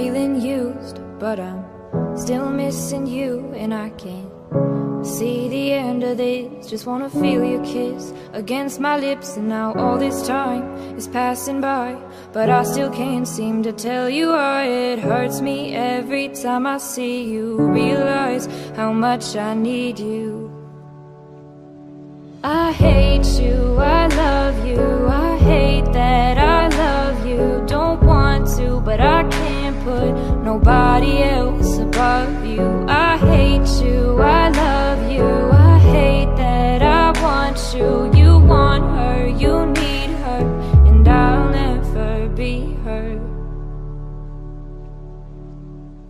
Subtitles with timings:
[0.00, 1.62] feeling used, but I'm
[2.16, 6.70] still missing you, and I can't see the end of this.
[6.70, 10.64] Just wanna feel your kiss against my lips, and now all this time
[10.96, 11.88] is passing by,
[12.32, 16.78] but I still can't seem to tell you why it hurts me every time I
[16.78, 17.44] see you.
[17.58, 20.50] Realize how much I need you.
[22.42, 23.99] I hate you, I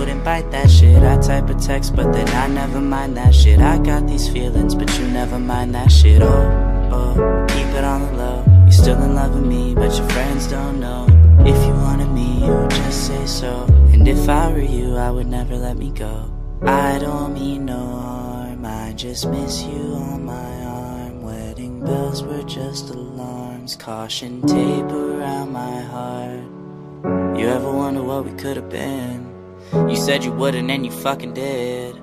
[0.00, 1.02] wouldn't bite that shit.
[1.02, 3.60] I type a text, but then I never mind that shit.
[3.60, 6.22] I got these feelings, but you never mind that shit.
[6.22, 10.08] Oh oh Keep it on the low You're still in love with me But your
[10.10, 11.06] friends don't know
[11.40, 15.10] If you wanted me, you would just say so And if I were you, I
[15.10, 16.30] would never let me go
[16.62, 22.42] I don't mean no harm I just miss you on my arm Wedding bells were
[22.42, 29.29] just alarms Caution tape around my heart You ever wonder what we could have been?
[29.72, 31.94] You said you wouldn't and you fucking did.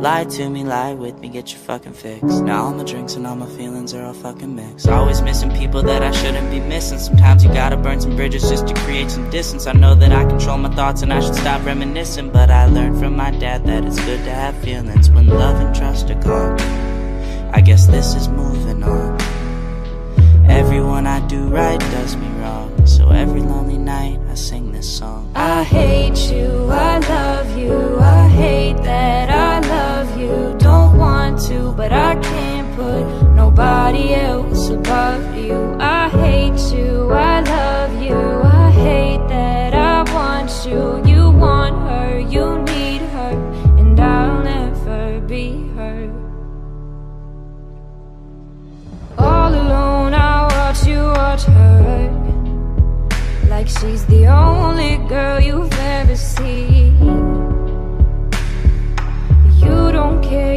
[0.00, 3.26] Lie to me, lie with me, get your fucking fix Now all my drinks and
[3.26, 4.88] all my feelings are all fucking mixed.
[4.88, 6.98] Always missing people that I shouldn't be missing.
[6.98, 9.68] Sometimes you gotta burn some bridges just to create some distance.
[9.68, 12.98] I know that I control my thoughts and I should stop reminiscing But I learned
[12.98, 16.60] from my dad that it's good to have feelings When love and trust are gone.
[17.54, 19.20] I guess this is moving on.
[20.50, 22.86] Everyone I do right does me wrong.
[22.86, 25.32] So every lonely night I sing this song.
[25.34, 25.95] I hate
[33.86, 35.76] nobody else above you.
[35.78, 41.02] I hate you, I love you, I hate that I want you.
[41.08, 43.34] You want her, you need her,
[43.78, 46.10] and I'll never be her.
[49.18, 52.10] All alone I watch you watch her.
[53.48, 56.96] Like she's the only girl you've ever seen.
[59.62, 60.56] You don't care,